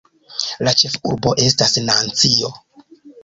[0.67, 2.51] La ĉefurbo estas Nancio.